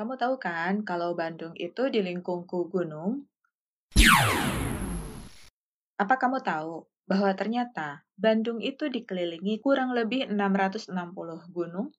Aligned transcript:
Kamu 0.00 0.16
tahu 0.16 0.40
kan 0.40 0.80
kalau 0.80 1.12
Bandung 1.12 1.52
itu 1.60 1.92
dilingkungku 1.92 2.72
gunung? 2.72 3.28
Apa 6.00 6.16
kamu 6.16 6.40
tahu 6.40 6.88
bahwa 7.04 7.28
ternyata 7.36 8.00
Bandung 8.16 8.64
itu 8.64 8.88
dikelilingi 8.88 9.60
kurang 9.60 9.92
lebih 9.92 10.24
660 10.32 10.96
gunung? 11.52 11.92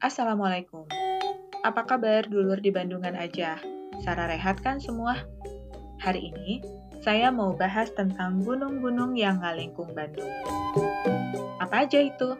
Assalamualaikum. 0.00 0.79
Apa 1.60 1.84
kabar 1.84 2.24
dulur 2.24 2.56
di 2.56 2.72
Bandungan 2.72 3.12
aja? 3.20 3.60
Sarah 4.00 4.32
rehat 4.32 4.64
kan 4.64 4.80
semua? 4.80 5.28
Hari 6.00 6.32
ini, 6.32 6.64
saya 7.04 7.28
mau 7.28 7.52
bahas 7.52 7.92
tentang 7.92 8.40
gunung-gunung 8.40 9.12
yang 9.12 9.44
ngalingkung 9.44 9.92
Bandung. 9.92 10.24
Apa 11.60 11.84
aja 11.84 12.00
itu? 12.00 12.32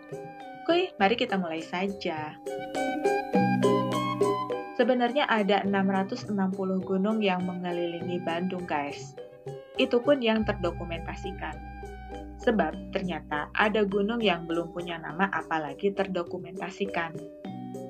Kuy, 0.64 0.96
mari 0.96 1.20
kita 1.20 1.36
mulai 1.36 1.60
saja. 1.60 2.32
Sebenarnya 4.80 5.28
ada 5.28 5.68
660 5.68 6.32
gunung 6.80 7.20
yang 7.20 7.44
mengelilingi 7.44 8.24
Bandung, 8.24 8.64
guys. 8.64 9.12
Itu 9.76 10.00
pun 10.00 10.24
yang 10.24 10.48
terdokumentasikan. 10.48 11.60
Sebab 12.40 12.96
ternyata 12.96 13.52
ada 13.52 13.84
gunung 13.84 14.24
yang 14.24 14.48
belum 14.48 14.72
punya 14.72 14.96
nama 14.96 15.28
apalagi 15.28 15.92
terdokumentasikan. 15.92 17.12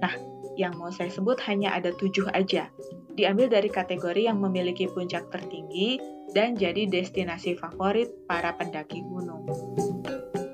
Nah, 0.03 0.40
yang 0.59 0.75
mau 0.79 0.91
saya 0.91 1.11
sebut 1.13 1.39
hanya 1.47 1.75
ada 1.75 1.95
tujuh 1.95 2.27
aja. 2.35 2.71
Diambil 3.15 3.51
dari 3.51 3.69
kategori 3.69 4.27
yang 4.27 4.39
memiliki 4.39 4.87
puncak 4.91 5.29
tertinggi 5.31 6.01
dan 6.33 6.55
jadi 6.55 6.87
destinasi 6.87 7.59
favorit 7.59 8.11
para 8.31 8.55
pendaki 8.55 9.03
gunung. 9.03 9.47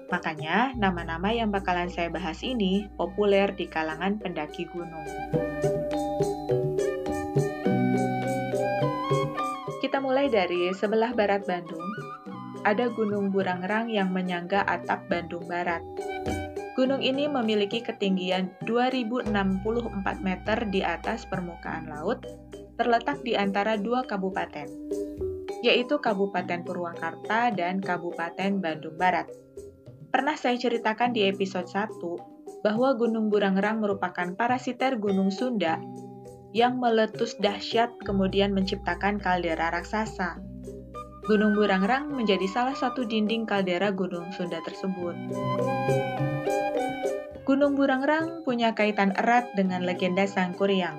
Makanya, 0.06 0.72
nama-nama 0.78 1.34
yang 1.34 1.50
bakalan 1.50 1.90
saya 1.90 2.08
bahas 2.08 2.40
ini 2.40 2.88
populer 2.94 3.50
di 3.52 3.66
kalangan 3.66 4.16
pendaki 4.16 4.64
gunung. 4.70 5.06
Kita 9.82 9.98
mulai 10.00 10.30
dari 10.30 10.72
sebelah 10.72 11.12
barat 11.12 11.44
Bandung, 11.44 11.84
ada 12.66 12.90
Gunung 12.90 13.30
Burangrang 13.30 13.86
yang 13.86 14.10
menyangga 14.10 14.66
atap 14.66 15.06
Bandung 15.06 15.46
Barat. 15.46 15.82
Gunung 16.76 17.00
ini 17.00 17.24
memiliki 17.24 17.80
ketinggian 17.80 18.52
2064 18.68 19.32
meter 20.20 20.58
di 20.68 20.84
atas 20.84 21.24
permukaan 21.24 21.88
laut, 21.88 22.20
terletak 22.76 23.24
di 23.24 23.32
antara 23.32 23.80
dua 23.80 24.04
kabupaten, 24.04 24.68
yaitu 25.64 25.96
Kabupaten 25.96 26.68
Purwakarta 26.68 27.48
dan 27.56 27.80
Kabupaten 27.80 28.60
Bandung 28.60 29.00
Barat. 29.00 29.24
Pernah 30.12 30.36
saya 30.36 30.60
ceritakan 30.60 31.16
di 31.16 31.24
episode 31.24 31.64
1 31.64 32.60
bahwa 32.60 32.92
Gunung 32.92 33.32
Burangrang 33.32 33.80
merupakan 33.80 34.36
parasiter 34.36 35.00
Gunung 35.00 35.32
Sunda 35.32 35.80
yang 36.52 36.76
meletus 36.76 37.40
dahsyat 37.40 37.96
kemudian 38.04 38.52
menciptakan 38.52 39.16
kaldera 39.16 39.72
raksasa 39.72 40.40
Gunung 41.26 41.58
Burangrang 41.58 42.12
menjadi 42.12 42.46
salah 42.46 42.76
satu 42.78 43.02
dinding 43.02 43.50
kaldera 43.50 43.90
Gunung 43.90 44.30
Sunda 44.30 44.62
tersebut. 44.62 45.16
Gunung 47.46 47.78
Burangrang 47.78 48.42
punya 48.42 48.74
kaitan 48.74 49.14
erat 49.14 49.54
dengan 49.54 49.86
legenda 49.86 50.26
Sangkuriang. 50.26 50.98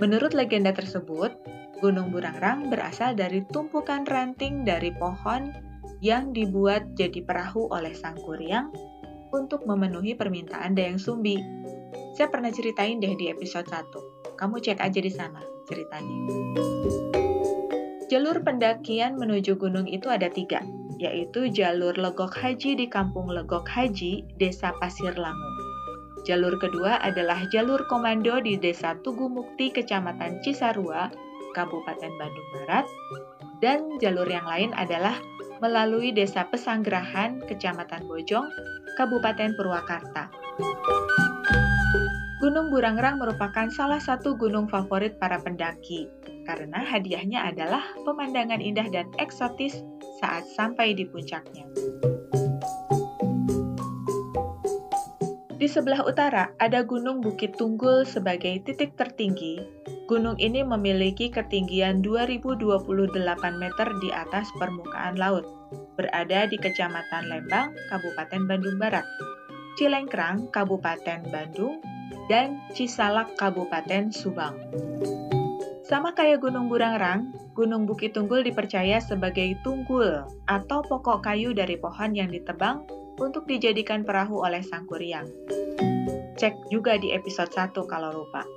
Menurut 0.00 0.32
legenda 0.32 0.72
tersebut, 0.72 1.36
Gunung 1.84 2.08
Burangrang 2.08 2.72
berasal 2.72 3.12
dari 3.12 3.44
tumpukan 3.44 4.08
ranting 4.08 4.64
dari 4.64 4.88
pohon 4.96 5.52
yang 6.00 6.32
dibuat 6.32 6.96
jadi 6.96 7.20
perahu 7.20 7.68
oleh 7.68 7.92
Sangkuriang 7.92 8.72
untuk 9.36 9.68
memenuhi 9.68 10.16
permintaan 10.16 10.72
Dayang 10.72 10.96
Sumbi. 10.96 11.36
Saya 12.16 12.32
pernah 12.32 12.48
ceritain 12.48 12.96
deh 12.96 13.12
di 13.12 13.28
episode 13.28 13.68
1. 13.68 14.40
Kamu 14.40 14.56
cek 14.56 14.80
aja 14.80 15.00
di 15.04 15.12
sana 15.12 15.44
ceritanya. 15.68 16.16
Jalur 18.08 18.40
pendakian 18.40 19.20
menuju 19.20 19.60
gunung 19.60 19.84
itu 19.84 20.08
ada 20.08 20.32
tiga, 20.32 20.64
yaitu 21.00 21.48
jalur 21.48 21.96
Legok 21.96 22.36
Haji 22.36 22.76
di 22.76 22.86
Kampung 22.86 23.32
Legok 23.32 23.64
Haji, 23.64 24.20
Desa 24.36 24.76
Pasir 24.76 25.16
Langu. 25.16 25.52
Jalur 26.28 26.60
kedua 26.60 27.00
adalah 27.00 27.48
jalur 27.48 27.88
komando 27.88 28.36
di 28.44 28.60
Desa 28.60 28.92
Tugu 29.00 29.32
Mukti, 29.32 29.72
Kecamatan 29.72 30.44
Cisarua, 30.44 31.08
Kabupaten 31.56 32.12
Bandung 32.20 32.48
Barat. 32.52 32.84
Dan 33.64 33.96
jalur 33.96 34.28
yang 34.28 34.44
lain 34.44 34.76
adalah 34.76 35.16
melalui 35.64 36.12
Desa 36.12 36.44
Pesanggerahan, 36.52 37.40
Kecamatan 37.48 38.04
Bojong, 38.04 38.44
Kabupaten 39.00 39.56
Purwakarta. 39.56 40.28
Gunung 42.40 42.72
Burangrang 42.72 43.20
merupakan 43.20 43.68
salah 43.72 44.00
satu 44.00 44.36
gunung 44.36 44.68
favorit 44.68 45.20
para 45.20 45.40
pendaki, 45.40 46.08
karena 46.48 46.80
hadiahnya 46.80 47.48
adalah 47.52 47.84
pemandangan 48.04 48.64
indah 48.64 48.88
dan 48.88 49.08
eksotis 49.20 49.84
saat 50.20 50.44
sampai 50.52 50.92
di 50.92 51.08
puncaknya. 51.08 51.64
Di 55.60 55.68
sebelah 55.68 56.00
utara 56.08 56.56
ada 56.56 56.80
Gunung 56.80 57.20
Bukit 57.20 57.52
Tunggul 57.56 58.08
sebagai 58.08 58.64
titik 58.64 58.96
tertinggi. 58.96 59.60
Gunung 60.08 60.40
ini 60.40 60.64
memiliki 60.64 61.28
ketinggian 61.28 62.00
2028 62.00 63.12
meter 63.60 63.88
di 64.00 64.08
atas 64.08 64.48
permukaan 64.56 65.20
laut, 65.20 65.44
berada 66.00 66.48
di 66.48 66.56
Kecamatan 66.56 67.28
Lembang, 67.28 67.76
Kabupaten 67.92 68.42
Bandung 68.48 68.80
Barat, 68.80 69.04
Cilengkrang, 69.76 70.48
Kabupaten 70.48 71.28
Bandung, 71.28 71.84
dan 72.32 72.56
Cisalak, 72.72 73.36
Kabupaten 73.36 74.08
Subang. 74.10 74.56
Sama 75.84 76.16
kayak 76.16 76.40
Gunung 76.40 76.72
Burangrang, 76.72 77.36
Gunung 77.60 77.84
Bukit 77.84 78.16
Tunggul 78.16 78.40
dipercaya 78.40 79.04
sebagai 79.04 79.52
tunggul 79.60 80.24
atau 80.48 80.80
pokok 80.80 81.20
kayu 81.20 81.52
dari 81.52 81.76
pohon 81.76 82.16
yang 82.16 82.32
ditebang 82.32 82.88
untuk 83.20 83.44
dijadikan 83.44 84.00
perahu 84.00 84.40
oleh 84.40 84.64
sang 84.64 84.88
kuryang. 84.88 85.28
Cek 86.40 86.72
juga 86.72 86.96
di 86.96 87.12
episode 87.12 87.52
1 87.52 87.76
kalau 87.84 88.16
lupa. 88.16 88.48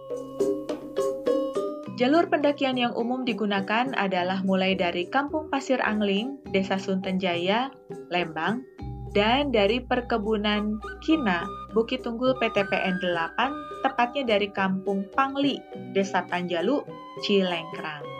Jalur 1.99 2.31
pendakian 2.31 2.79
yang 2.79 2.95
umum 2.95 3.27
digunakan 3.27 3.91
adalah 3.99 4.39
mulai 4.47 4.71
dari 4.71 5.03
Kampung 5.11 5.51
Pasir 5.51 5.83
Angling, 5.83 6.39
Desa 6.55 6.79
Suntenjaya, 6.79 7.75
Lembang, 8.07 8.63
dan 9.11 9.51
dari 9.51 9.83
Perkebunan 9.83 10.79
Kina, 11.03 11.43
Bukit 11.75 12.07
Tunggul 12.07 12.39
PTPN 12.39 13.03
8, 13.03 13.83
tepatnya 13.83 14.23
dari 14.31 14.47
Kampung 14.47 15.03
Pangli, 15.11 15.59
Desa 15.91 16.23
Panjalu, 16.23 16.79
Cilengkrang. 17.19 18.12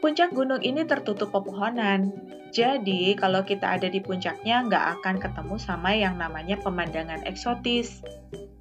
Puncak 0.00 0.32
gunung 0.32 0.62
ini 0.64 0.86
tertutup 0.88 1.34
pepohonan, 1.34 2.14
jadi 2.56 3.12
kalau 3.20 3.44
kita 3.44 3.76
ada 3.76 3.92
di 3.92 4.00
puncaknya 4.00 4.64
nggak 4.64 4.84
akan 4.96 5.20
ketemu 5.20 5.56
sama 5.60 5.92
yang 5.92 6.16
namanya 6.16 6.56
pemandangan 6.56 7.20
eksotis. 7.28 8.00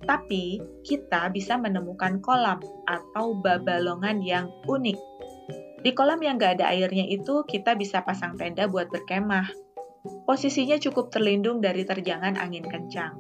Tapi 0.04 0.60
kita 0.84 1.32
bisa 1.32 1.56
menemukan 1.56 2.20
kolam 2.20 2.60
atau 2.86 3.40
babalongan 3.40 4.20
yang 4.20 4.52
unik. 4.68 5.00
Di 5.80 5.96
kolam 5.96 6.20
yang 6.20 6.36
nggak 6.36 6.60
ada 6.60 6.76
airnya 6.76 7.08
itu 7.08 7.48
kita 7.48 7.80
bisa 7.80 8.04
pasang 8.04 8.36
tenda 8.36 8.68
buat 8.68 8.92
berkemah. 8.92 9.48
Posisinya 10.28 10.76
cukup 10.76 11.08
terlindung 11.08 11.64
dari 11.64 11.88
terjangan 11.88 12.36
angin 12.36 12.68
kencang. 12.68 13.16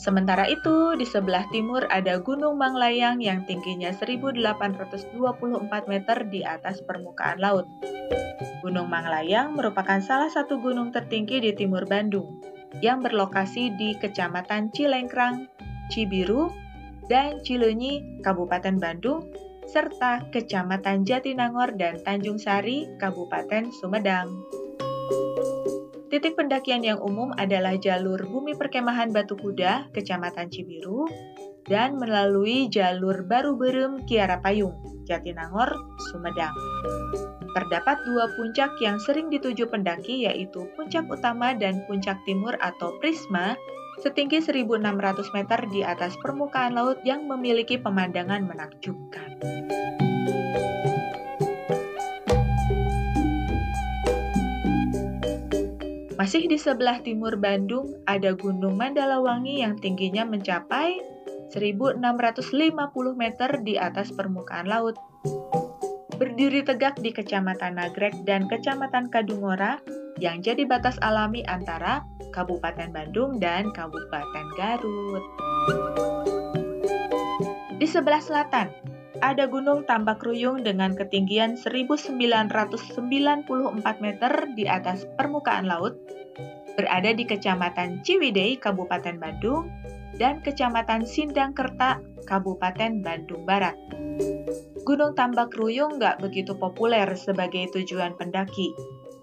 Sementara 0.00 0.48
itu, 0.48 0.96
di 0.96 1.04
sebelah 1.04 1.44
timur 1.52 1.84
ada 1.92 2.16
Gunung 2.24 2.56
Manglayang 2.56 3.20
yang 3.20 3.44
tingginya 3.44 3.92
1824 3.92 5.12
meter 5.92 6.24
di 6.24 6.40
atas 6.40 6.80
permukaan 6.80 7.36
laut. 7.36 7.68
Gunung 8.64 8.88
Manglayang 8.88 9.52
merupakan 9.52 10.00
salah 10.00 10.32
satu 10.32 10.56
gunung 10.56 10.88
tertinggi 10.88 11.44
di 11.44 11.52
timur 11.52 11.84
Bandung, 11.84 12.40
yang 12.80 13.04
berlokasi 13.04 13.76
di 13.76 13.92
Kecamatan 14.00 14.72
Cilengkrang, 14.72 15.52
Cibiru, 15.92 16.48
dan 17.12 17.44
Cileunyi, 17.44 18.24
Kabupaten 18.24 18.80
Bandung, 18.80 19.28
serta 19.68 20.32
Kecamatan 20.32 21.04
Jatinangor 21.04 21.76
dan 21.76 22.00
Tanjung 22.00 22.40
Sari, 22.40 22.88
Kabupaten 22.96 23.68
Sumedang. 23.68 24.32
Titik 26.10 26.34
pendakian 26.34 26.82
yang 26.82 26.98
umum 26.98 27.30
adalah 27.38 27.78
jalur 27.78 28.18
Bumi 28.26 28.58
Perkemahan 28.58 29.14
Batu 29.14 29.38
Kuda, 29.38 29.94
Kecamatan 29.94 30.50
Cibiru, 30.50 31.06
dan 31.70 32.02
melalui 32.02 32.66
jalur 32.66 33.22
Baru 33.22 33.54
Berem 33.54 34.02
Kiara 34.10 34.42
Payung, 34.42 34.74
Jatinangor, 35.06 35.70
Sumedang. 36.10 36.50
Terdapat 37.54 38.02
dua 38.10 38.26
puncak 38.34 38.74
yang 38.82 38.98
sering 38.98 39.30
dituju 39.30 39.70
pendaki 39.70 40.26
yaitu 40.26 40.66
Puncak 40.74 41.06
Utama 41.06 41.54
dan 41.54 41.86
Puncak 41.86 42.18
Timur 42.26 42.58
atau 42.58 42.98
Prisma 42.98 43.54
setinggi 44.02 44.42
1.600 44.42 45.30
meter 45.30 45.60
di 45.70 45.86
atas 45.86 46.18
permukaan 46.18 46.74
laut 46.74 46.98
yang 47.06 47.30
memiliki 47.30 47.78
pemandangan 47.78 48.42
menakjubkan. 48.50 49.38
Masih 56.20 56.44
di 56.52 56.60
sebelah 56.60 57.00
timur 57.00 57.40
Bandung, 57.40 57.96
ada 58.04 58.36
Gunung 58.36 58.76
Mandalawangi 58.76 59.64
yang 59.64 59.80
tingginya 59.80 60.28
mencapai 60.28 61.00
1.650 61.48 61.96
meter 63.16 63.50
di 63.64 63.80
atas 63.80 64.12
permukaan 64.12 64.68
laut 64.68 65.00
berdiri 66.20 66.60
tegak 66.60 67.00
di 67.00 67.16
Kecamatan 67.16 67.80
Nagrek 67.80 68.12
dan 68.28 68.44
Kecamatan 68.52 69.08
Kadungora 69.08 69.80
yang 70.20 70.44
jadi 70.44 70.68
batas 70.68 71.00
alami 71.00 71.40
antara 71.48 72.04
Kabupaten 72.36 72.92
Bandung 72.92 73.40
dan 73.40 73.72
Kabupaten 73.72 74.46
Garut. 74.60 75.24
Di 77.80 77.88
sebelah 77.88 78.20
selatan, 78.20 78.68
ada 79.20 79.44
Gunung 79.44 79.84
Tambak 79.84 80.24
Ruyung 80.24 80.64
dengan 80.64 80.96
ketinggian 80.96 81.56
1994 81.60 82.96
meter 84.00 84.32
di 84.56 84.64
atas 84.64 85.04
permukaan 85.20 85.68
laut, 85.68 85.96
berada 86.74 87.12
di 87.12 87.28
Kecamatan 87.28 88.00
Ciwidey, 88.00 88.56
Kabupaten 88.56 89.20
Bandung, 89.20 89.68
dan 90.16 90.40
Kecamatan 90.40 91.04
Sindangkerta, 91.04 92.00
Kabupaten 92.24 93.04
Bandung 93.04 93.44
Barat. 93.44 93.76
Gunung 94.84 95.12
Tambak 95.12 95.52
Ruyung 95.56 96.00
nggak 96.00 96.24
begitu 96.24 96.56
populer 96.56 97.08
sebagai 97.16 97.68
tujuan 97.76 98.16
pendaki. 98.16 98.72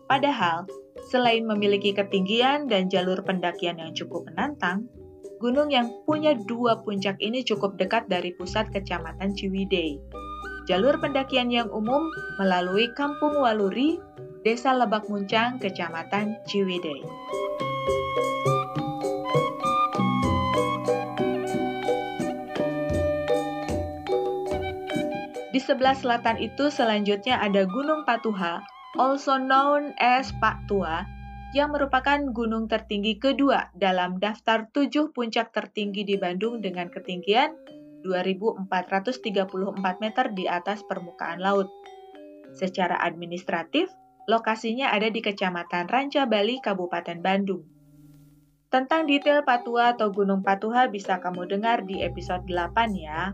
Padahal, 0.05 0.69
selain 1.09 1.43
memiliki 1.43 1.91
ketinggian 1.91 2.69
dan 2.69 2.87
jalur 2.87 3.19
pendakian 3.25 3.81
yang 3.81 3.91
cukup 3.97 4.29
menantang, 4.31 4.87
gunung 5.37 5.69
yang 5.69 5.93
punya 6.09 6.33
dua 6.33 6.81
puncak 6.81 7.21
ini 7.21 7.45
cukup 7.45 7.77
dekat 7.77 8.09
dari 8.09 8.33
pusat 8.33 8.73
kecamatan 8.73 9.37
Ciwidey. 9.37 10.01
Jalur 10.65 10.97
pendakian 10.99 11.47
yang 11.53 11.69
umum 11.71 12.09
melalui 12.41 12.91
Kampung 12.97 13.39
Waluri, 13.39 14.01
Desa 14.43 14.75
Lebak 14.75 15.07
Muncang, 15.07 15.61
Kecamatan 15.61 16.35
Ciwidey. 16.43 17.05
Di 25.55 25.59
sebelah 25.63 25.95
selatan 25.97 26.37
itu 26.37 26.69
selanjutnya 26.69 27.39
ada 27.41 27.65
Gunung 27.65 28.03
Patuha, 28.03 28.61
also 28.99 29.39
known 29.39 29.95
as 29.97 30.29
Pak 30.37 30.67
Tua, 30.69 31.16
yang 31.55 31.71
merupakan 31.71 32.19
gunung 32.35 32.67
tertinggi 32.67 33.15
kedua 33.15 33.71
dalam 33.71 34.19
daftar 34.19 34.67
tujuh 34.67 35.15
puncak 35.15 35.55
tertinggi 35.55 36.03
di 36.03 36.19
Bandung 36.19 36.59
dengan 36.59 36.91
ketinggian 36.91 37.55
2.434 38.03 38.67
meter 40.03 40.25
di 40.35 40.45
atas 40.47 40.83
permukaan 40.83 41.39
laut. 41.39 41.71
Secara 42.51 42.99
administratif, 42.99 43.87
lokasinya 44.27 44.91
ada 44.91 45.07
di 45.07 45.23
Kecamatan 45.23 45.87
Ranca 45.87 46.27
Bali, 46.27 46.59
Kabupaten 46.59 47.19
Bandung. 47.23 47.63
Tentang 48.67 49.07
detail 49.07 49.47
Patua 49.47 49.95
atau 49.95 50.11
Gunung 50.11 50.43
Patuha 50.43 50.91
bisa 50.91 51.23
kamu 51.23 51.47
dengar 51.47 51.87
di 51.87 52.03
episode 52.03 52.43
8 52.51 52.91
ya. 52.99 53.31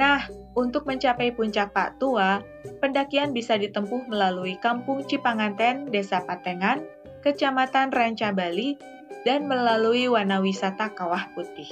Nah, 0.00 0.24
untuk 0.56 0.88
mencapai 0.88 1.36
puncak 1.36 1.76
Pak 1.76 2.00
Tua, 2.00 2.40
pendakian 2.80 3.36
bisa 3.36 3.60
ditempuh 3.60 4.08
melalui 4.08 4.56
Kampung 4.56 5.04
Cipanganten, 5.04 5.92
Desa 5.92 6.24
Patengan, 6.24 6.80
Kecamatan 7.22 7.94
Ranca 7.94 8.34
Bali, 8.34 8.76
dan 9.22 9.46
melalui 9.46 10.10
Wana 10.10 10.42
Wisata 10.42 10.90
Kawah 10.90 11.30
Putih. 11.32 11.70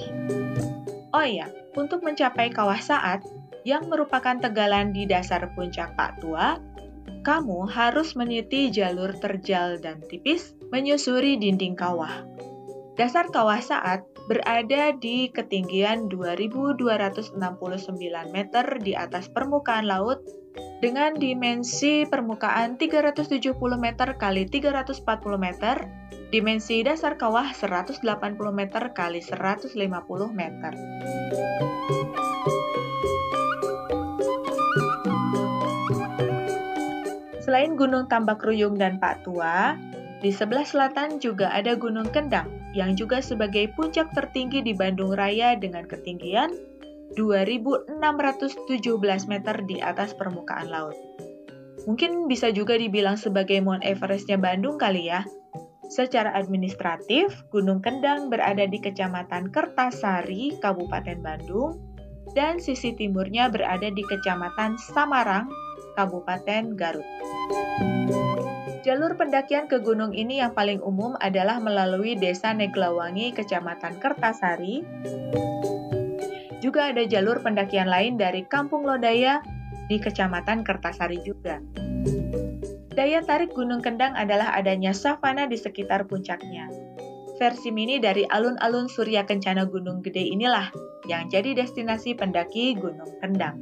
Oh 1.11 1.27
iya, 1.27 1.51
untuk 1.75 2.01
mencapai 2.01 2.49
Kawah 2.55 2.79
Saat, 2.79 3.27
yang 3.67 3.91
merupakan 3.91 4.39
tegalan 4.41 4.89
di 4.95 5.05
dasar 5.05 5.53
puncak 5.53 5.93
Pak 5.93 6.23
Tua, 6.23 6.57
kamu 7.21 7.69
harus 7.69 8.17
meniti 8.17 8.73
jalur 8.73 9.13
terjal 9.13 9.77
dan 9.77 10.01
tipis 10.01 10.57
menyusuri 10.73 11.37
dinding 11.37 11.77
kawah. 11.77 12.25
Dasar 12.97 13.29
kawah 13.29 13.61
saat 13.61 14.01
berada 14.25 14.93
di 14.97 15.29
ketinggian 15.29 16.09
2269 16.09 17.37
meter 18.33 18.65
di 18.81 18.93
atas 18.97 19.29
permukaan 19.29 19.85
laut 19.85 20.25
dengan 20.81 21.13
dimensi 21.13 22.09
permukaan 22.09 22.73
370 22.73 23.53
meter 23.77 24.17
kali 24.17 24.49
340 24.49 25.05
meter, 25.37 25.85
dimensi 26.33 26.81
dasar 26.81 27.21
kawah 27.21 27.53
180 27.53 28.01
meter 28.49 28.89
kali 28.89 29.21
150 29.21 29.77
meter. 30.33 30.73
Selain 37.45 37.77
Gunung 37.77 38.09
Tambak 38.09 38.41
Ruyung 38.41 38.73
dan 38.81 38.97
Pak 38.97 39.21
Tua, 39.21 39.77
di 40.25 40.33
sebelah 40.33 40.65
selatan 40.65 41.21
juga 41.21 41.53
ada 41.53 41.77
Gunung 41.77 42.09
Kendang 42.09 42.49
yang 42.73 42.97
juga 42.97 43.21
sebagai 43.21 43.69
puncak 43.77 44.09
tertinggi 44.17 44.65
di 44.65 44.73
Bandung 44.73 45.13
Raya 45.13 45.53
dengan 45.53 45.85
ketinggian 45.85 46.70
2.617 47.17 47.91
meter 49.27 49.55
di 49.67 49.77
atas 49.83 50.15
permukaan 50.15 50.71
laut. 50.71 50.95
Mungkin 51.89 52.29
bisa 52.29 52.53
juga 52.53 52.77
dibilang 52.77 53.17
sebagai 53.17 53.57
Mount 53.59 53.81
Everestnya 53.81 54.37
Bandung 54.37 54.77
kali 54.77 55.09
ya. 55.09 55.25
Secara 55.91 56.31
administratif, 56.37 57.43
Gunung 57.51 57.83
Kendang 57.83 58.31
berada 58.31 58.63
di 58.63 58.79
Kecamatan 58.79 59.51
Kertasari, 59.51 60.55
Kabupaten 60.61 61.19
Bandung, 61.19 61.83
dan 62.31 62.63
sisi 62.63 62.95
timurnya 62.95 63.51
berada 63.51 63.91
di 63.91 63.99
Kecamatan 64.07 64.79
Samarang, 64.79 65.51
Kabupaten 65.99 66.79
Garut. 66.79 67.09
Jalur 68.81 69.13
pendakian 69.13 69.69
ke 69.69 69.77
gunung 69.77 70.15
ini 70.15 70.41
yang 70.41 70.57
paling 70.57 70.81
umum 70.81 71.13
adalah 71.21 71.61
melalui 71.61 72.17
Desa 72.17 72.49
Neglawangi, 72.55 73.29
Kecamatan 73.35 74.01
Kertasari. 74.01 74.81
Juga 76.61 76.93
ada 76.93 77.01
jalur 77.09 77.41
pendakian 77.41 77.89
lain 77.89 78.21
dari 78.21 78.45
Kampung 78.45 78.85
Lodaya 78.85 79.41
di 79.89 79.97
Kecamatan 79.97 80.61
Kertasari 80.61 81.17
juga. 81.25 81.57
Daya 82.93 83.25
tarik 83.25 83.57
Gunung 83.57 83.81
Kendang 83.81 84.13
adalah 84.13 84.53
adanya 84.53 84.93
savana 84.93 85.49
di 85.49 85.57
sekitar 85.57 86.05
puncaknya. 86.05 86.69
Versi 87.41 87.73
mini 87.73 87.97
dari 87.97 88.21
alun-alun 88.29 88.85
Surya 88.85 89.25
Kencana 89.25 89.65
Gunung 89.65 90.05
Gede 90.05 90.21
inilah 90.21 90.69
yang 91.09 91.25
jadi 91.33 91.57
destinasi 91.57 92.13
pendaki 92.13 92.77
Gunung 92.77 93.09
Kendang. 93.17 93.57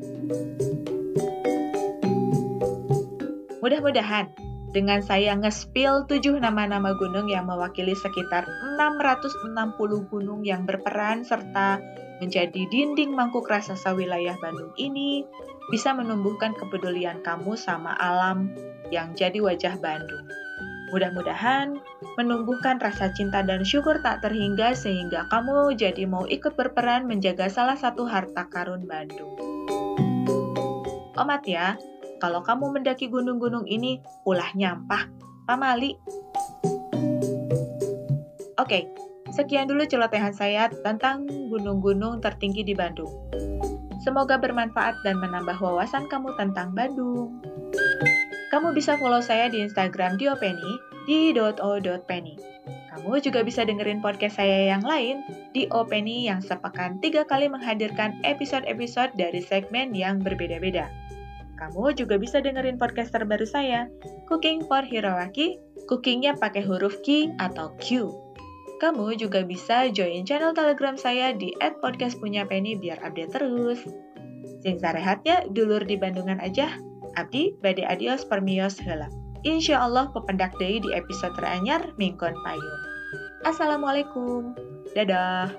Mudah-mudahan 3.63 4.27
dengan 4.75 4.99
saya 4.99 5.33
nge-spill 5.39 6.03
7 6.11 6.41
nama-nama 6.43 6.93
gunung 6.99 7.31
yang 7.31 7.47
mewakili 7.47 7.95
sekitar 7.95 8.43
660 8.75 10.11
gunung 10.11 10.41
yang 10.43 10.67
berperan 10.67 11.23
serta 11.23 11.79
menjadi 12.19 12.67
dinding 12.67 13.15
mangkuk 13.15 13.47
raksasa 13.47 13.95
wilayah 13.95 14.35
Bandung 14.39 14.71
ini 14.75 15.23
bisa 15.71 15.95
menumbuhkan 15.95 16.55
kepedulian 16.55 17.23
kamu 17.23 17.55
sama 17.55 17.95
alam 17.99 18.51
yang 18.91 19.15
jadi 19.15 19.39
wajah 19.39 19.79
Bandung. 19.79 20.27
Mudah-mudahan 20.89 21.77
menumbuhkan 22.17 22.81
rasa 22.81 23.13
cinta 23.13 23.45
dan 23.45 23.61
syukur 23.61 24.01
tak 24.01 24.25
terhingga 24.25 24.73
sehingga 24.73 25.29
kamu 25.29 25.77
jadi 25.77 26.09
mau 26.09 26.25
ikut 26.25 26.57
berperan 26.57 27.05
menjaga 27.05 27.45
salah 27.45 27.77
satu 27.77 28.09
harta 28.09 28.49
karun 28.49 28.89
Bandung. 28.89 29.37
Omat 31.13 31.45
ya, 31.45 31.77
kalau 32.17 32.41
kamu 32.41 32.79
mendaki 32.79 33.05
gunung-gunung 33.05 33.69
ini, 33.69 34.01
ulah 34.25 34.49
nyampah, 34.57 35.05
pamali. 35.45 35.93
Oke, 38.57 38.89
sekian 39.39 39.71
dulu 39.71 39.87
celotehan 39.87 40.35
saya 40.35 40.67
tentang 40.83 41.23
gunung-gunung 41.47 42.19
tertinggi 42.19 42.67
di 42.67 42.75
Bandung. 42.75 43.07
Semoga 44.03 44.35
bermanfaat 44.35 44.99
dan 45.07 45.15
menambah 45.23 45.55
wawasan 45.63 46.11
kamu 46.11 46.35
tentang 46.35 46.75
Bandung. 46.75 47.39
Kamu 48.51 48.75
bisa 48.75 48.99
follow 48.99 49.23
saya 49.23 49.47
di 49.47 49.63
Instagram 49.63 50.19
diopeni 50.19 50.75
di 51.07 51.31
.o.penny. 51.39 52.35
Kamu 52.91 53.15
juga 53.23 53.47
bisa 53.47 53.63
dengerin 53.63 54.03
podcast 54.03 54.43
saya 54.43 54.75
yang 54.75 54.83
lain 54.83 55.23
di 55.55 55.71
Openi 55.71 56.27
yang 56.27 56.43
sepekan 56.43 56.99
tiga 56.99 57.23
kali 57.23 57.47
menghadirkan 57.47 58.19
episode-episode 58.27 59.15
dari 59.15 59.39
segmen 59.39 59.95
yang 59.95 60.19
berbeda-beda. 60.19 60.91
Kamu 61.55 61.95
juga 61.95 62.19
bisa 62.19 62.43
dengerin 62.43 62.75
podcast 62.75 63.15
terbaru 63.15 63.47
saya, 63.47 63.87
Cooking 64.27 64.67
for 64.67 64.83
Hiroaki, 64.83 65.59
cookingnya 65.87 66.35
pakai 66.35 66.65
huruf 66.65 66.99
Q 67.05 67.31
atau 67.39 67.71
Q. 67.79 68.28
Kamu 68.79 69.11
juga 69.19 69.43
bisa 69.43 69.91
join 69.91 70.23
channel 70.23 70.55
telegram 70.55 70.95
saya 70.95 71.35
di 71.35 71.51
@podcastpunyapenny 71.59 72.79
biar 72.79 73.03
update 73.03 73.35
terus. 73.35 73.83
Sing 74.63 74.79
sarehatnya 74.79 75.51
dulur 75.51 75.83
di 75.83 75.99
Bandungan 75.99 76.39
aja. 76.39 76.79
Abdi 77.19 77.59
bade 77.59 77.83
adios 77.83 78.23
permios 78.23 78.79
hela. 78.79 79.11
Insya 79.43 79.83
Allah 79.83 80.07
pependak 80.15 80.55
day 80.59 80.79
di 80.79 80.95
episode 80.95 81.35
teranyar 81.35 81.91
Mingkon 81.99 82.35
Payung. 82.43 82.81
Assalamualaikum. 83.43 84.55
Dadah. 84.95 85.51